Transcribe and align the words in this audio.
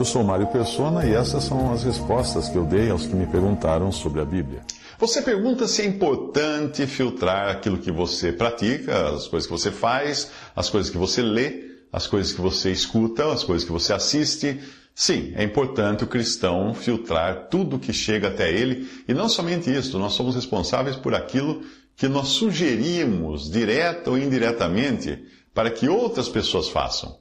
Eu 0.00 0.04
sou 0.06 0.24
Mário 0.24 0.46
Persona 0.46 1.04
e 1.04 1.12
essas 1.12 1.44
são 1.44 1.74
as 1.74 1.84
respostas 1.84 2.48
que 2.48 2.56
eu 2.56 2.64
dei 2.64 2.88
aos 2.88 3.04
que 3.04 3.14
me 3.14 3.26
perguntaram 3.26 3.92
sobre 3.92 4.22
a 4.22 4.24
Bíblia. 4.24 4.62
Você 4.98 5.20
pergunta 5.20 5.68
se 5.68 5.82
é 5.82 5.84
importante 5.84 6.86
filtrar 6.86 7.50
aquilo 7.50 7.76
que 7.76 7.92
você 7.92 8.32
pratica, 8.32 9.10
as 9.10 9.28
coisas 9.28 9.46
que 9.46 9.52
você 9.52 9.70
faz, 9.70 10.30
as 10.56 10.70
coisas 10.70 10.90
que 10.90 10.96
você 10.96 11.20
lê, 11.20 11.64
as 11.92 12.06
coisas 12.06 12.32
que 12.32 12.40
você 12.40 12.72
escuta, 12.72 13.30
as 13.30 13.44
coisas 13.44 13.62
que 13.62 13.70
você 13.70 13.92
assiste. 13.92 14.58
Sim, 14.94 15.34
é 15.36 15.44
importante 15.44 16.02
o 16.02 16.06
cristão 16.06 16.72
filtrar 16.72 17.48
tudo 17.50 17.78
que 17.78 17.92
chega 17.92 18.28
até 18.28 18.50
ele, 18.50 18.88
e 19.06 19.12
não 19.12 19.28
somente 19.28 19.70
isso, 19.70 19.98
nós 19.98 20.14
somos 20.14 20.34
responsáveis 20.34 20.96
por 20.96 21.14
aquilo 21.14 21.60
que 21.94 22.08
nós 22.08 22.28
sugerimos, 22.28 23.50
direta 23.50 24.08
ou 24.08 24.16
indiretamente, 24.16 25.22
para 25.52 25.70
que 25.70 25.90
outras 25.90 26.26
pessoas 26.26 26.70
façam. 26.70 27.18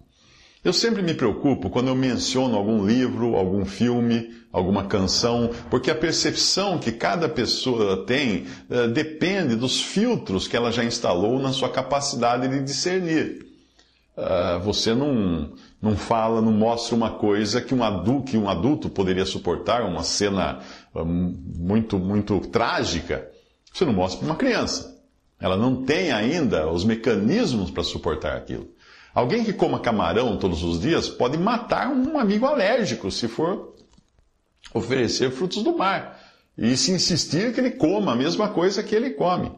Eu 0.63 0.73
sempre 0.73 1.01
me 1.01 1.13
preocupo 1.13 1.69
quando 1.69 1.87
eu 1.87 1.95
menciono 1.95 2.57
algum 2.57 2.85
livro, 2.85 3.35
algum 3.35 3.63
filme, 3.65 4.29
alguma 4.51 4.85
canção, 4.85 5.51
porque 5.69 5.89
a 5.89 5.95
percepção 5.95 6.77
que 6.77 6.91
cada 6.91 7.29
pessoa 7.29 8.05
tem 8.05 8.45
uh, 8.69 8.89
depende 8.89 9.55
dos 9.55 9.81
filtros 9.81 10.49
que 10.49 10.57
ela 10.57 10.69
já 10.69 10.83
instalou 10.83 11.39
na 11.39 11.53
sua 11.53 11.69
capacidade 11.69 12.47
de 12.49 12.61
discernir. 12.61 13.45
Uh, 14.17 14.59
você 14.59 14.93
não, 14.93 15.53
não 15.81 15.95
fala, 15.95 16.41
não 16.41 16.51
mostra 16.51 16.93
uma 16.93 17.11
coisa 17.11 17.61
que 17.61 17.73
um, 17.73 17.81
adulto, 17.81 18.31
que 18.31 18.37
um 18.37 18.49
adulto 18.49 18.89
poderia 18.89 19.25
suportar, 19.25 19.83
uma 19.83 20.03
cena 20.03 20.59
uh, 20.93 21.05
muito, 21.05 21.97
muito 21.97 22.37
trágica, 22.41 23.31
você 23.73 23.85
não 23.85 23.93
mostra 23.93 24.19
para 24.19 24.27
uma 24.27 24.35
criança. 24.35 24.99
Ela 25.39 25.55
não 25.55 25.83
tem 25.85 26.11
ainda 26.11 26.69
os 26.69 26.83
mecanismos 26.83 27.71
para 27.71 27.81
suportar 27.81 28.35
aquilo. 28.35 28.67
Alguém 29.13 29.43
que 29.43 29.53
coma 29.53 29.79
camarão 29.79 30.37
todos 30.37 30.63
os 30.63 30.79
dias 30.79 31.09
pode 31.09 31.37
matar 31.37 31.89
um 31.89 32.17
amigo 32.19 32.45
alérgico 32.45 33.09
se 33.11 33.27
for 33.27 33.75
oferecer 34.73 35.31
frutos 35.31 35.63
do 35.63 35.77
mar. 35.77 36.19
E 36.57 36.75
se 36.75 36.91
insistir 36.91 37.53
que 37.53 37.59
ele 37.59 37.71
coma 37.71 38.11
a 38.11 38.15
mesma 38.15 38.49
coisa 38.49 38.83
que 38.83 38.93
ele 38.93 39.11
come. 39.11 39.51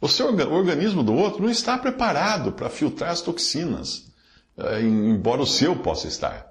O 0.00 0.08
seu 0.08 0.26
organismo 0.28 1.02
do 1.02 1.14
outro 1.14 1.42
não 1.42 1.50
está 1.50 1.78
preparado 1.78 2.52
para 2.52 2.68
filtrar 2.68 3.10
as 3.10 3.20
toxinas, 3.20 4.12
eh, 4.56 4.82
embora 4.82 5.40
o 5.40 5.46
seu 5.46 5.76
possa 5.76 6.06
estar. 6.06 6.46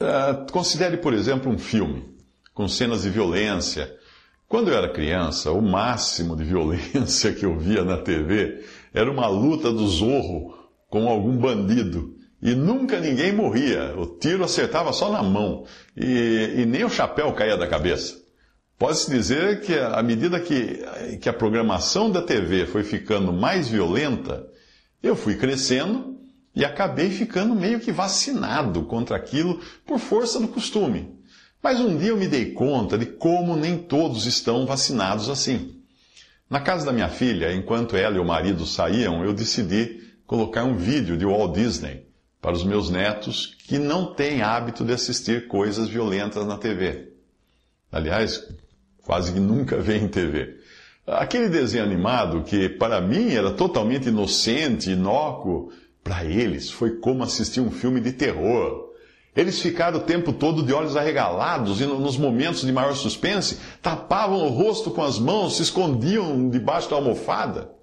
Eh, 0.00 0.46
considere, 0.50 0.96
por 0.96 1.12
exemplo, 1.12 1.50
um 1.52 1.58
filme 1.58 2.16
com 2.54 2.66
cenas 2.66 3.02
de 3.02 3.10
violência. 3.10 3.94
Quando 4.48 4.70
eu 4.70 4.76
era 4.76 4.92
criança, 4.92 5.52
o 5.52 5.62
máximo 5.62 6.36
de 6.36 6.44
violência 6.44 7.32
que 7.34 7.44
eu 7.44 7.58
via 7.58 7.84
na 7.84 7.98
TV 7.98 8.64
era 8.92 9.10
uma 9.10 9.28
luta 9.28 9.72
do 9.72 9.86
Zorro 9.86 10.59
com 10.90 11.08
algum 11.08 11.36
bandido. 11.36 12.16
E 12.42 12.54
nunca 12.54 12.98
ninguém 13.00 13.32
morria. 13.32 13.94
O 13.96 14.06
tiro 14.18 14.44
acertava 14.44 14.92
só 14.92 15.10
na 15.10 15.22
mão. 15.22 15.64
E, 15.96 16.54
e 16.58 16.66
nem 16.66 16.84
o 16.84 16.90
chapéu 16.90 17.32
caía 17.32 17.56
da 17.56 17.66
cabeça. 17.66 18.18
Pode-se 18.78 19.10
dizer 19.10 19.60
que, 19.60 19.78
à 19.78 20.02
medida 20.02 20.40
que, 20.40 20.82
que 21.20 21.28
a 21.28 21.34
programação 21.34 22.10
da 22.10 22.22
TV 22.22 22.66
foi 22.66 22.82
ficando 22.82 23.32
mais 23.32 23.68
violenta, 23.68 24.46
eu 25.02 25.14
fui 25.14 25.36
crescendo 25.36 26.18
e 26.56 26.64
acabei 26.64 27.10
ficando 27.10 27.54
meio 27.54 27.78
que 27.78 27.92
vacinado 27.92 28.82
contra 28.84 29.16
aquilo 29.16 29.60
por 29.86 29.98
força 29.98 30.40
do 30.40 30.48
costume. 30.48 31.14
Mas 31.62 31.78
um 31.78 31.96
dia 31.96 32.08
eu 32.08 32.16
me 32.16 32.26
dei 32.26 32.52
conta 32.52 32.96
de 32.96 33.04
como 33.04 33.54
nem 33.54 33.76
todos 33.76 34.24
estão 34.24 34.64
vacinados 34.64 35.28
assim. 35.28 35.76
Na 36.48 36.58
casa 36.58 36.86
da 36.86 36.92
minha 36.92 37.08
filha, 37.08 37.52
enquanto 37.52 37.96
ela 37.96 38.16
e 38.16 38.18
o 38.18 38.24
marido 38.24 38.66
saíam, 38.66 39.22
eu 39.22 39.32
decidi 39.34 40.09
colocar 40.30 40.62
um 40.62 40.76
vídeo 40.76 41.16
de 41.16 41.26
Walt 41.26 41.56
Disney 41.56 42.06
para 42.40 42.52
os 42.52 42.62
meus 42.62 42.88
netos 42.88 43.56
que 43.66 43.80
não 43.80 44.14
têm 44.14 44.42
hábito 44.42 44.84
de 44.84 44.92
assistir 44.92 45.48
coisas 45.48 45.88
violentas 45.88 46.46
na 46.46 46.56
TV. 46.56 47.14
Aliás, 47.90 48.40
quase 49.02 49.32
que 49.32 49.40
nunca 49.40 49.78
veem 49.78 50.06
TV. 50.06 50.54
Aquele 51.04 51.48
desenho 51.48 51.82
animado 51.82 52.44
que 52.44 52.68
para 52.68 53.00
mim 53.00 53.32
era 53.32 53.50
totalmente 53.50 54.08
inocente, 54.08 54.92
inócuo, 54.92 55.72
para 56.04 56.24
eles 56.24 56.70
foi 56.70 57.00
como 57.00 57.24
assistir 57.24 57.60
um 57.60 57.72
filme 57.72 58.00
de 58.00 58.12
terror. 58.12 58.88
Eles 59.34 59.60
ficaram 59.60 59.98
o 59.98 60.02
tempo 60.02 60.32
todo 60.32 60.62
de 60.62 60.72
olhos 60.72 60.96
arregalados 60.96 61.80
e 61.80 61.86
nos 61.86 62.16
momentos 62.16 62.60
de 62.60 62.70
maior 62.70 62.94
suspense 62.94 63.58
tapavam 63.82 64.46
o 64.46 64.48
rosto 64.50 64.92
com 64.92 65.02
as 65.02 65.18
mãos, 65.18 65.56
se 65.56 65.62
escondiam 65.62 66.48
debaixo 66.48 66.88
da 66.88 66.94
almofada. 66.94 67.79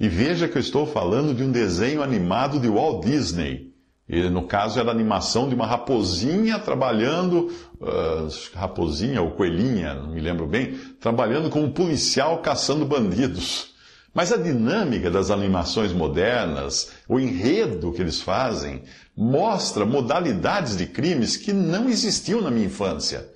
E 0.00 0.08
veja 0.08 0.46
que 0.46 0.56
eu 0.56 0.60
estou 0.60 0.86
falando 0.86 1.34
de 1.34 1.42
um 1.42 1.50
desenho 1.50 2.02
animado 2.02 2.60
de 2.60 2.68
Walt 2.68 3.04
Disney. 3.04 3.72
E, 4.08 4.30
no 4.30 4.44
caso, 4.46 4.78
era 4.78 4.88
a 4.88 4.94
animação 4.94 5.48
de 5.48 5.54
uma 5.54 5.66
raposinha 5.66 6.58
trabalhando, 6.58 7.52
uh, 7.80 8.28
raposinha 8.54 9.20
ou 9.20 9.32
coelhinha, 9.32 9.94
não 9.94 10.12
me 10.12 10.20
lembro 10.20 10.46
bem, 10.46 10.78
trabalhando 10.98 11.50
como 11.50 11.72
policial 11.72 12.38
caçando 12.38 12.86
bandidos. 12.86 13.74
Mas 14.14 14.32
a 14.32 14.36
dinâmica 14.36 15.10
das 15.10 15.30
animações 15.30 15.92
modernas, 15.92 16.92
o 17.06 17.20
enredo 17.20 17.92
que 17.92 18.00
eles 18.00 18.20
fazem, 18.20 18.82
mostra 19.16 19.84
modalidades 19.84 20.76
de 20.76 20.86
crimes 20.86 21.36
que 21.36 21.52
não 21.52 21.88
existiam 21.88 22.40
na 22.40 22.50
minha 22.50 22.66
infância. 22.66 23.28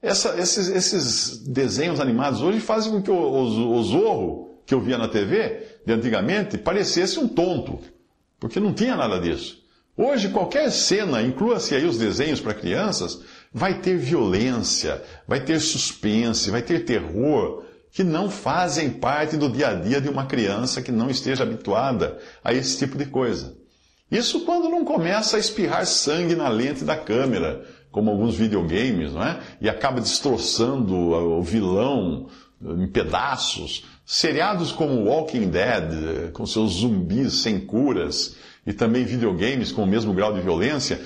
Essa, 0.00 0.38
esses, 0.40 0.68
esses, 0.68 1.38
desenhos 1.46 2.00
animados 2.00 2.40
hoje 2.40 2.60
fazem 2.60 2.92
com 2.92 3.02
que 3.02 3.10
o, 3.10 3.14
o, 3.14 3.76
o 3.76 3.82
Zorro, 3.82 4.62
que 4.64 4.72
eu 4.72 4.80
via 4.80 4.96
na 4.96 5.08
TV, 5.08 5.75
de 5.86 5.92
antigamente, 5.92 6.58
parecesse 6.58 7.18
um 7.18 7.28
tonto, 7.28 7.78
porque 8.40 8.58
não 8.58 8.74
tinha 8.74 8.96
nada 8.96 9.20
disso. 9.20 9.64
Hoje, 9.96 10.28
qualquer 10.28 10.70
cena, 10.70 11.22
inclua-se 11.22 11.74
aí 11.74 11.86
os 11.86 11.96
desenhos 11.96 12.40
para 12.40 12.52
crianças, 12.52 13.22
vai 13.52 13.80
ter 13.80 13.96
violência, 13.96 15.02
vai 15.26 15.40
ter 15.40 15.58
suspense, 15.60 16.50
vai 16.50 16.60
ter 16.60 16.84
terror, 16.84 17.64
que 17.90 18.04
não 18.04 18.28
fazem 18.28 18.90
parte 18.90 19.38
do 19.38 19.48
dia 19.48 19.68
a 19.68 19.74
dia 19.74 20.00
de 20.02 20.08
uma 20.10 20.26
criança 20.26 20.82
que 20.82 20.92
não 20.92 21.08
esteja 21.08 21.44
habituada 21.44 22.18
a 22.44 22.52
esse 22.52 22.76
tipo 22.76 22.98
de 22.98 23.06
coisa. 23.06 23.56
Isso 24.10 24.44
quando 24.44 24.68
não 24.68 24.84
começa 24.84 25.38
a 25.38 25.40
espirrar 25.40 25.86
sangue 25.86 26.36
na 26.36 26.48
lente 26.48 26.84
da 26.84 26.96
câmera, 26.96 27.64
como 27.90 28.10
alguns 28.10 28.34
videogames, 28.34 29.14
não 29.14 29.24
é? 29.24 29.40
E 29.62 29.68
acaba 29.68 29.98
destroçando 29.98 30.94
o 30.94 31.42
vilão 31.42 32.28
em 32.60 32.86
pedaços. 32.86 33.84
Seriados 34.08 34.70
como 34.70 35.02
Walking 35.02 35.48
Dead, 35.48 36.30
com 36.32 36.46
seus 36.46 36.74
zumbis 36.74 37.42
sem 37.42 37.58
curas, 37.58 38.36
e 38.64 38.72
também 38.72 39.04
videogames 39.04 39.72
com 39.72 39.82
o 39.82 39.86
mesmo 39.86 40.14
grau 40.14 40.32
de 40.32 40.40
violência, 40.40 41.04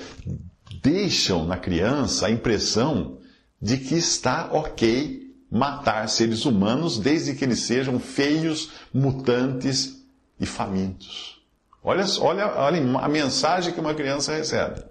deixam 0.83 1.43
na 1.43 1.57
criança 1.57 2.27
a 2.27 2.31
impressão 2.31 3.17
de 3.59 3.77
que 3.77 3.95
está 3.95 4.51
ok 4.51 5.33
matar 5.49 6.07
seres 6.09 6.45
humanos 6.45 6.99
desde 6.99 7.33
que 7.33 7.43
eles 7.43 7.61
sejam 7.61 7.99
feios, 7.99 8.69
mutantes 8.93 10.05
e 10.39 10.45
famintos. 10.45 11.41
Olha, 11.83 12.05
olha, 12.19 12.53
olha 12.55 12.99
a 12.99 13.09
mensagem 13.09 13.73
que 13.73 13.79
uma 13.79 13.95
criança 13.95 14.35
recebe. 14.35 14.83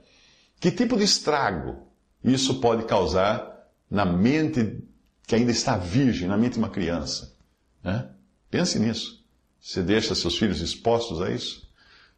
Que 0.58 0.72
tipo 0.72 0.96
de 0.96 1.04
estrago 1.04 1.86
isso 2.24 2.60
pode 2.60 2.84
causar 2.86 3.68
na 3.88 4.04
mente 4.04 4.82
que 5.28 5.36
ainda 5.36 5.52
está 5.52 5.76
virgem, 5.76 6.26
na 6.26 6.36
mente 6.36 6.54
de 6.54 6.58
uma 6.58 6.68
criança? 6.68 7.38
Né? 7.82 8.08
Pense 8.50 8.78
nisso. 8.78 9.20
Você 9.60 9.82
deixa 9.82 10.14
seus 10.14 10.38
filhos 10.38 10.60
expostos 10.60 11.20
a 11.20 11.30
isso? 11.30 11.68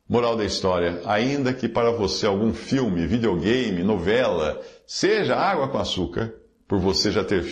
Moral 0.09 0.37
da 0.37 0.44
história: 0.44 1.00
ainda 1.05 1.53
que 1.53 1.69
para 1.69 1.91
você 1.91 2.26
algum 2.26 2.53
filme, 2.53 3.06
videogame, 3.06 3.82
novela, 3.82 4.61
seja 4.87 5.37
água 5.37 5.69
com 5.69 5.79
açúcar, 5.79 6.35
por 6.69 6.79
você 6.79 7.11
já 7.11 7.25
ter, 7.25 7.43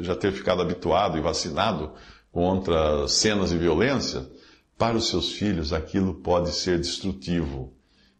já 0.00 0.14
ter 0.14 0.32
ficado 0.32 0.62
habituado 0.62 1.18
e 1.18 1.20
vacinado 1.20 1.92
contra 2.30 3.06
cenas 3.08 3.50
de 3.50 3.58
violência, 3.58 4.26
para 4.78 4.96
os 4.96 5.08
seus 5.08 5.32
filhos 5.32 5.72
aquilo 5.72 6.14
pode 6.14 6.50
ser 6.52 6.78
destrutivo. 6.78 7.74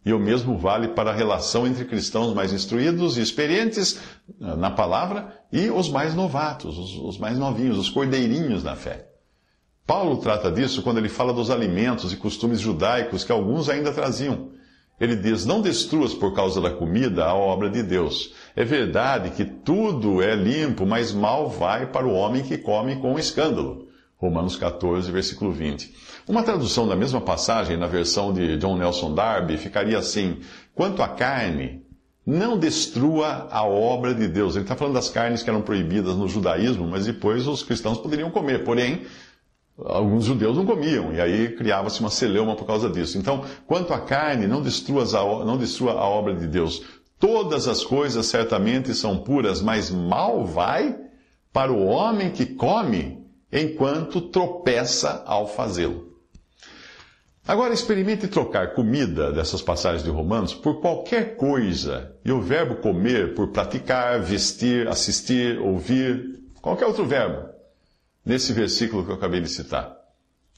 E 0.04 0.12
o 0.12 0.18
mesmo 0.18 0.58
vale 0.58 0.88
para 0.88 1.10
a 1.10 1.14
relação 1.14 1.66
entre 1.66 1.84
cristãos 1.84 2.34
mais 2.34 2.52
instruídos 2.52 3.16
e 3.16 3.20
experientes 3.20 4.00
na 4.38 4.70
palavra 4.70 5.40
e 5.52 5.70
os 5.70 5.88
mais 5.88 6.12
novatos, 6.14 6.76
os, 6.76 6.98
os 6.98 7.18
mais 7.18 7.38
novinhos, 7.38 7.78
os 7.78 7.88
cordeirinhos 7.88 8.64
na 8.64 8.74
fé. 8.74 9.11
Paulo 9.86 10.18
trata 10.18 10.50
disso 10.50 10.82
quando 10.82 10.98
ele 10.98 11.08
fala 11.08 11.32
dos 11.32 11.50
alimentos 11.50 12.12
e 12.12 12.16
costumes 12.16 12.60
judaicos 12.60 13.24
que 13.24 13.32
alguns 13.32 13.68
ainda 13.68 13.92
traziam. 13.92 14.50
Ele 15.00 15.16
diz: 15.16 15.44
Não 15.44 15.60
destruas 15.60 16.14
por 16.14 16.32
causa 16.32 16.60
da 16.60 16.70
comida 16.70 17.24
a 17.24 17.34
obra 17.34 17.68
de 17.68 17.82
Deus. 17.82 18.32
É 18.54 18.64
verdade 18.64 19.30
que 19.30 19.44
tudo 19.44 20.22
é 20.22 20.34
limpo, 20.36 20.86
mas 20.86 21.12
mal 21.12 21.48
vai 21.48 21.86
para 21.90 22.06
o 22.06 22.12
homem 22.12 22.42
que 22.42 22.56
come 22.56 22.96
com 22.96 23.18
escândalo. 23.18 23.88
Romanos 24.16 24.56
14, 24.56 25.10
versículo 25.10 25.50
20. 25.50 25.92
Uma 26.28 26.44
tradução 26.44 26.86
da 26.86 26.94
mesma 26.94 27.20
passagem, 27.20 27.76
na 27.76 27.88
versão 27.88 28.32
de 28.32 28.56
John 28.58 28.78
Nelson 28.78 29.12
Darby, 29.12 29.58
ficaria 29.58 29.98
assim: 29.98 30.38
Quanto 30.72 31.02
à 31.02 31.08
carne, 31.08 31.82
não 32.24 32.56
destrua 32.56 33.48
a 33.50 33.66
obra 33.66 34.14
de 34.14 34.28
Deus. 34.28 34.54
Ele 34.54 34.64
está 34.64 34.76
falando 34.76 34.94
das 34.94 35.08
carnes 35.08 35.42
que 35.42 35.50
eram 35.50 35.62
proibidas 35.62 36.14
no 36.14 36.28
judaísmo, 36.28 36.86
mas 36.86 37.06
depois 37.06 37.48
os 37.48 37.64
cristãos 37.64 37.98
poderiam 37.98 38.30
comer. 38.30 38.62
Porém, 38.62 39.02
alguns 39.86 40.24
judeus 40.24 40.56
não 40.56 40.66
comiam, 40.66 41.12
e 41.12 41.20
aí 41.20 41.54
criava-se 41.56 42.00
uma 42.00 42.10
celeuma 42.10 42.56
por 42.56 42.66
causa 42.66 42.88
disso. 42.88 43.18
Então, 43.18 43.44
quanto 43.66 43.92
à 43.92 44.00
carne, 44.00 44.46
não 44.46 44.62
destrua, 44.62 45.04
a, 45.04 45.44
não 45.44 45.56
destrua 45.56 45.92
a 45.92 46.04
obra 46.04 46.34
de 46.34 46.46
Deus. 46.46 46.82
Todas 47.18 47.68
as 47.68 47.84
coisas 47.84 48.26
certamente 48.26 48.94
são 48.94 49.18
puras, 49.18 49.62
mas 49.62 49.90
mal 49.90 50.44
vai 50.44 50.96
para 51.52 51.72
o 51.72 51.84
homem 51.84 52.30
que 52.30 52.46
come 52.46 53.24
enquanto 53.52 54.20
tropeça 54.20 55.22
ao 55.26 55.46
fazê-lo. 55.46 56.10
Agora 57.46 57.74
experimente 57.74 58.28
trocar 58.28 58.72
comida 58.72 59.32
dessas 59.32 59.60
passagens 59.60 60.04
de 60.04 60.10
Romanos 60.10 60.54
por 60.54 60.80
qualquer 60.80 61.36
coisa, 61.36 62.14
e 62.24 62.30
o 62.30 62.40
verbo 62.40 62.76
comer 62.76 63.34
por 63.34 63.48
praticar, 63.48 64.20
vestir, 64.20 64.86
assistir, 64.86 65.58
ouvir, 65.58 66.40
qualquer 66.60 66.86
outro 66.86 67.04
verbo, 67.04 67.48
nesse 68.24 68.52
versículo 68.52 69.04
que 69.04 69.10
eu 69.10 69.16
acabei 69.16 69.40
de 69.40 69.48
citar. 69.48 69.96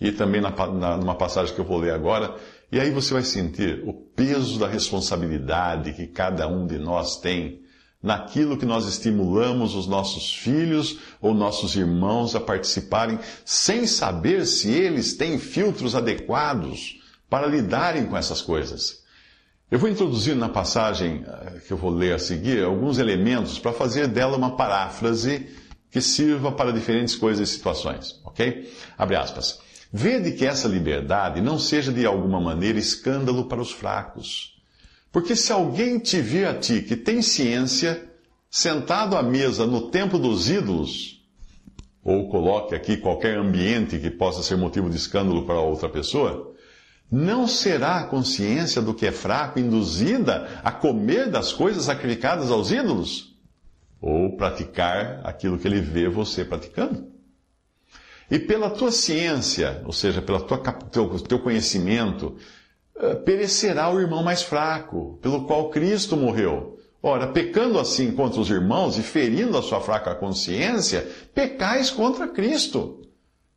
E 0.01 0.11
também 0.13 0.41
na, 0.41 0.51
na, 0.51 0.97
numa 0.97 1.15
passagem 1.15 1.55
que 1.55 1.61
eu 1.61 1.65
vou 1.65 1.79
ler 1.79 1.93
agora, 1.93 2.37
e 2.71 2.81
aí 2.81 2.91
você 2.91 3.15
vai 3.15 3.23
sentir 3.23 3.83
o 3.87 3.93
peso 3.93 4.59
da 4.59 4.67
responsabilidade 4.67 5.93
que 5.93 6.07
cada 6.07 6.49
um 6.49 6.67
de 6.67 6.79
nós 6.79 7.21
tem 7.21 7.63
naquilo 8.03 8.59
que 8.59 8.67
nós 8.67 8.87
estimulamos 8.87 9.75
os 9.75 9.87
nossos 9.87 10.35
filhos 10.35 10.99
ou 11.23 11.33
nossos 11.33 11.75
irmãos 11.75 12.35
a 12.37 12.41
participarem, 12.41 13.19
sem 13.47 13.87
saber 13.87 14.45
se 14.45 14.71
eles 14.71 15.15
têm 15.17 15.39
filtros 15.39 15.95
adequados 15.95 17.01
para 17.31 17.47
lidarem 17.47 18.05
com 18.05 18.17
essas 18.17 18.43
coisas. 18.43 19.03
Eu 19.71 19.79
vou 19.79 19.89
introduzir 19.89 20.37
na 20.37 20.51
passagem 20.51 21.25
eh, 21.27 21.61
que 21.67 21.73
eu 21.73 21.79
vou 21.79 21.91
ler 21.91 22.15
a 22.15 22.19
seguir 22.19 22.63
alguns 22.63 22.99
elementos 22.99 23.59
para 23.59 23.73
fazer 23.73 24.07
dela 24.07 24.37
uma 24.37 24.55
paráfrase 24.55 25.49
que 25.94 26.02
sirva 26.02 26.52
para 26.52 26.75
diferentes 26.75 27.17
coisas 27.17 27.49
e 27.49 27.52
situações, 27.52 28.20
ok? 28.23 28.70
Abre 28.99 29.17
aspas. 29.17 29.61
Vede 29.91 30.32
que 30.32 30.44
essa 30.44 30.69
liberdade 30.69 31.41
não 31.41 31.58
seja 31.58 31.91
de 31.91 32.05
alguma 32.05 32.38
maneira 32.38 32.79
escândalo 32.79 33.46
para 33.46 33.62
os 33.62 33.73
fracos 33.73 34.55
porque 35.14 35.37
se 35.37 35.52
alguém 35.52 36.00
te 36.00 36.20
vir 36.20 36.44
a 36.44 36.55
ti 36.55 36.82
que 36.82 36.96
tem 36.96 37.23
ciência, 37.23 38.05
sentado 38.50 39.17
à 39.17 39.23
mesa 39.23 39.64
no 39.64 39.82
templo 39.82 40.19
dos 40.19 40.50
ídolos, 40.50 41.25
ou 42.02 42.29
coloque 42.29 42.75
aqui 42.75 42.96
qualquer 42.96 43.38
ambiente 43.38 44.00
que 44.00 44.11
possa 44.11 44.43
ser 44.43 44.56
motivo 44.56 44.91
de 44.91 44.96
escândalo 44.96 45.46
para 45.46 45.61
outra 45.61 45.88
pessoa, 45.88 46.52
não 47.08 47.46
será 47.46 47.99
a 47.99 48.06
consciência 48.08 48.82
do 48.82 48.93
que 48.93 49.06
é 49.06 49.12
fraco 49.12 49.61
induzida 49.61 50.61
a 50.64 50.73
comer 50.73 51.31
das 51.31 51.52
coisas 51.52 51.85
sacrificadas 51.85 52.50
aos 52.50 52.73
ídolos? 52.73 53.34
Ou 54.06 54.37
praticar 54.37 55.23
aquilo 55.25 55.59
que 55.59 55.67
ele 55.67 55.81
vê 55.81 56.11
você 56.11 56.45
praticando? 56.45 57.11
E 58.31 58.39
pela 58.39 58.69
tua 58.69 58.93
ciência, 58.93 59.81
ou 59.87 59.95
seja, 59.95 60.21
pelo 60.21 60.41
teu, 60.43 61.19
teu 61.21 61.39
conhecimento, 61.39 62.37
eh, 62.99 63.15
perecerá 63.15 63.91
o 63.91 63.99
irmão 63.99 64.23
mais 64.23 64.43
fraco, 64.43 65.19
pelo 65.23 65.47
qual 65.47 65.71
Cristo 65.71 66.19
morreu. 66.19 66.79
Ora, 67.03 67.29
pecando 67.29 67.79
assim 67.79 68.12
contra 68.12 68.43
os 68.43 68.51
irmãos 68.51 68.99
e 68.99 69.03
ferindo 69.03 69.56
a 69.56 69.62
sua 69.62 69.81
fraca 69.81 70.15
consciência, 70.15 71.09
pecais 71.35 71.91
contra 71.91 72.29
Cristo. 72.29 73.09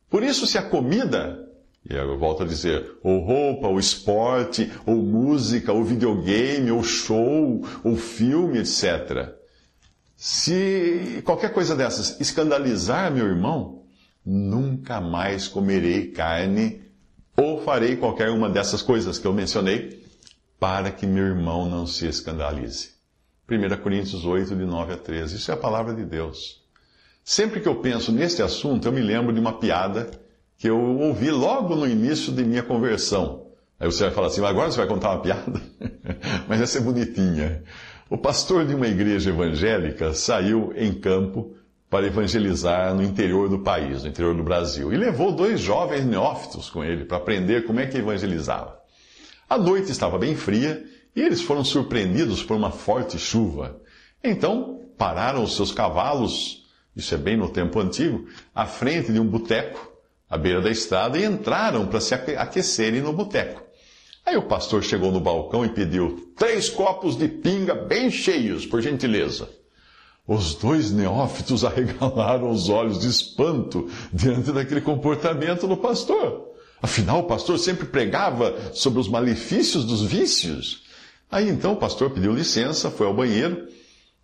Por 0.08 0.22
isso, 0.22 0.46
se 0.46 0.56
a 0.56 0.62
comida, 0.62 1.46
e 1.90 1.94
eu 1.94 2.18
volto 2.18 2.42
a 2.42 2.46
dizer, 2.46 2.90
ou 3.02 3.20
roupa, 3.20 3.68
ou 3.68 3.78
esporte, 3.78 4.72
ou 4.86 4.96
música, 4.96 5.74
ou 5.74 5.84
videogame, 5.84 6.70
ou 6.70 6.82
show, 6.82 7.62
ou 7.84 7.96
filme, 7.96 8.60
etc. 8.60 9.37
Se 10.20 11.22
qualquer 11.24 11.52
coisa 11.52 11.76
dessas 11.76 12.20
escandalizar 12.20 13.08
meu 13.12 13.24
irmão, 13.24 13.84
nunca 14.26 15.00
mais 15.00 15.46
comerei 15.46 16.10
carne 16.10 16.82
ou 17.36 17.62
farei 17.62 17.94
qualquer 17.94 18.28
uma 18.30 18.50
dessas 18.50 18.82
coisas 18.82 19.16
que 19.16 19.28
eu 19.28 19.32
mencionei, 19.32 20.04
para 20.58 20.90
que 20.90 21.06
meu 21.06 21.24
irmão 21.24 21.70
não 21.70 21.86
se 21.86 22.04
escandalize. 22.08 22.94
1 23.48 23.80
Coríntios 23.80 24.24
8, 24.24 24.56
de 24.56 24.64
9 24.64 24.94
a 24.94 24.96
13. 24.96 25.36
Isso 25.36 25.52
é 25.52 25.54
a 25.54 25.56
palavra 25.56 25.94
de 25.94 26.04
Deus. 26.04 26.64
Sempre 27.22 27.60
que 27.60 27.68
eu 27.68 27.76
penso 27.76 28.10
neste 28.10 28.42
assunto, 28.42 28.88
eu 28.88 28.92
me 28.92 29.00
lembro 29.00 29.32
de 29.32 29.38
uma 29.38 29.52
piada 29.60 30.10
que 30.56 30.68
eu 30.68 30.80
ouvi 30.98 31.30
logo 31.30 31.76
no 31.76 31.86
início 31.86 32.32
de 32.32 32.42
minha 32.42 32.64
conversão. 32.64 33.46
Aí 33.78 33.86
você 33.86 34.02
vai 34.02 34.12
falar 34.12 34.26
assim, 34.26 34.44
agora 34.44 34.68
você 34.68 34.78
vai 34.78 34.88
contar 34.88 35.10
uma 35.12 35.22
piada? 35.22 35.62
Mas 36.48 36.60
essa 36.60 36.78
é 36.78 36.80
bonitinha. 36.80 37.62
O 38.10 38.16
pastor 38.16 38.64
de 38.64 38.74
uma 38.74 38.86
igreja 38.86 39.28
evangélica 39.28 40.14
saiu 40.14 40.72
em 40.74 40.94
campo 40.94 41.54
para 41.90 42.06
evangelizar 42.06 42.94
no 42.94 43.02
interior 43.02 43.50
do 43.50 43.58
país, 43.58 44.02
no 44.02 44.08
interior 44.08 44.34
do 44.34 44.42
Brasil. 44.42 44.90
E 44.90 44.96
levou 44.96 45.30
dois 45.30 45.60
jovens 45.60 46.06
neófitos 46.06 46.70
com 46.70 46.82
ele 46.82 47.04
para 47.04 47.18
aprender 47.18 47.66
como 47.66 47.80
é 47.80 47.86
que 47.86 47.98
evangelizava. 47.98 48.78
A 49.46 49.58
noite 49.58 49.92
estava 49.92 50.18
bem 50.18 50.34
fria 50.34 50.82
e 51.14 51.20
eles 51.20 51.42
foram 51.42 51.62
surpreendidos 51.62 52.42
por 52.42 52.56
uma 52.56 52.70
forte 52.70 53.18
chuva. 53.18 53.78
Então 54.24 54.80
pararam 54.96 55.42
os 55.42 55.54
seus 55.54 55.70
cavalos, 55.70 56.66
isso 56.96 57.14
é 57.14 57.18
bem 57.18 57.36
no 57.36 57.50
tempo 57.50 57.78
antigo, 57.78 58.26
à 58.54 58.64
frente 58.64 59.12
de 59.12 59.20
um 59.20 59.26
boteco, 59.26 59.92
à 60.30 60.38
beira 60.38 60.62
da 60.62 60.70
estrada, 60.70 61.18
e 61.18 61.26
entraram 61.26 61.86
para 61.86 62.00
se 62.00 62.14
aquecerem 62.14 63.02
no 63.02 63.12
boteco. 63.12 63.67
Aí 64.28 64.36
o 64.36 64.42
pastor 64.42 64.82
chegou 64.84 65.10
no 65.10 65.20
balcão 65.20 65.64
e 65.64 65.70
pediu 65.70 66.30
três 66.36 66.68
copos 66.68 67.16
de 67.16 67.26
pinga 67.26 67.74
bem 67.74 68.10
cheios, 68.10 68.66
por 68.66 68.82
gentileza. 68.82 69.48
Os 70.26 70.54
dois 70.54 70.92
neófitos 70.92 71.64
arregalaram 71.64 72.50
os 72.50 72.68
olhos 72.68 72.98
de 72.98 73.08
espanto 73.08 73.88
diante 74.12 74.52
daquele 74.52 74.82
comportamento 74.82 75.66
do 75.66 75.78
pastor. 75.78 76.46
Afinal, 76.82 77.20
o 77.20 77.22
pastor 77.22 77.58
sempre 77.58 77.86
pregava 77.86 78.54
sobre 78.74 79.00
os 79.00 79.08
malefícios 79.08 79.86
dos 79.86 80.02
vícios. 80.02 80.82
Aí 81.30 81.48
então 81.48 81.72
o 81.72 81.76
pastor 81.76 82.10
pediu 82.10 82.34
licença, 82.34 82.90
foi 82.90 83.06
ao 83.06 83.14
banheiro, 83.14 83.66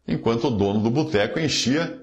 enquanto 0.06 0.48
o 0.48 0.50
dono 0.50 0.80
do 0.80 0.90
boteco 0.90 1.40
enchia 1.40 1.98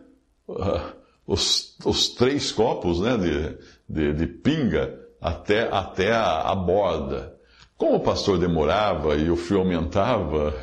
uh, 0.48 0.92
os, 1.28 1.78
os, 1.86 2.10
três 2.10 2.52
copos 2.52 3.00
né, 3.00 3.16
de, 3.16 3.58
de, 3.88 4.14
de 4.16 4.26
pinga 4.26 5.00
até, 5.22 5.70
até 5.72 6.12
a, 6.12 6.50
a 6.50 6.56
borda. 6.56 7.40
Como 7.82 7.96
o 7.96 8.00
pastor 8.00 8.38
demorava 8.38 9.16
e 9.16 9.32
o 9.32 9.36
frio 9.36 9.62
aumentava, 9.62 10.54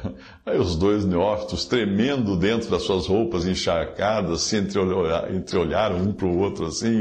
aí 0.47 0.57
os 0.57 0.77
dois 0.77 1.05
neófitos, 1.05 1.65
tremendo 1.65 2.37
dentro 2.37 2.71
das 2.71 2.85
suas 2.85 3.09
roupas 3.09 3.45
encharcadas, 3.45 4.43
se 4.43 4.57
entreolharam 4.57 5.97
um 5.97 6.13
para 6.13 6.27
o 6.29 6.39
outro 6.39 6.67
assim, 6.67 7.01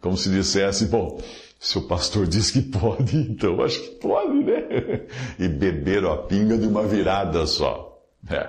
como 0.00 0.16
se 0.16 0.30
dissesse, 0.30 0.86
bom, 0.86 1.20
se 1.58 1.76
o 1.76 1.88
pastor 1.88 2.24
diz 2.28 2.52
que 2.52 2.62
pode, 2.62 3.16
então 3.18 3.60
acho 3.60 3.82
que 3.82 3.96
pode, 3.96 4.44
né? 4.44 5.00
E 5.36 5.48
beberam 5.48 6.12
a 6.12 6.18
pinga 6.18 6.56
de 6.56 6.68
uma 6.68 6.84
virada 6.84 7.44
só. 7.44 8.00
É. 8.30 8.48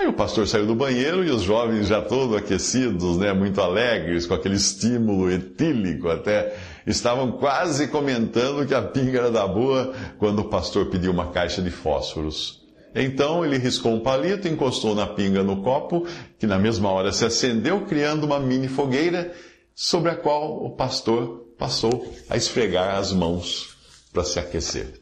Aí 0.00 0.06
o 0.06 0.12
pastor 0.12 0.46
saiu 0.46 0.66
do 0.66 0.74
banheiro 0.74 1.24
e 1.24 1.30
os 1.30 1.42
jovens 1.42 1.86
já 1.86 2.02
todos 2.02 2.36
aquecidos, 2.36 3.16
né, 3.16 3.32
muito 3.32 3.60
alegres, 3.60 4.26
com 4.26 4.34
aquele 4.34 4.56
estímulo 4.56 5.30
etílico 5.30 6.08
até, 6.08 6.56
estavam 6.86 7.32
quase 7.32 7.88
comentando 7.88 8.66
que 8.66 8.74
a 8.74 8.82
pinga 8.82 9.18
era 9.18 9.30
da 9.30 9.46
boa 9.46 9.94
quando 10.18 10.40
o 10.40 10.48
pastor 10.48 10.86
pediu 10.86 11.12
uma 11.12 11.30
caixa 11.30 11.60
de 11.62 11.70
fósforos. 11.70 12.60
Então 12.94 13.44
ele 13.44 13.56
riscou 13.58 13.92
um 13.92 14.00
palito, 14.00 14.48
encostou 14.48 14.94
na 14.94 15.06
pinga 15.06 15.42
no 15.42 15.62
copo, 15.62 16.06
que 16.38 16.46
na 16.46 16.58
mesma 16.58 16.90
hora 16.90 17.12
se 17.12 17.24
acendeu, 17.24 17.82
criando 17.86 18.24
uma 18.24 18.40
mini 18.40 18.68
fogueira 18.68 19.32
sobre 19.74 20.10
a 20.10 20.16
qual 20.16 20.64
o 20.64 20.70
pastor 20.70 21.46
passou 21.58 22.12
a 22.28 22.36
esfregar 22.36 22.96
as 22.96 23.12
mãos 23.12 23.76
para 24.12 24.24
se 24.24 24.38
aquecer. 24.38 25.00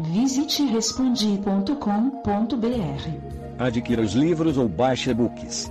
Visite 0.00 0.64
respondi.com.br. 0.64 1.74
Adquira 3.58 4.00
os 4.00 4.14
livros 4.14 4.56
ou 4.56 4.66
baixe 4.66 5.10
e-books. 5.10 5.70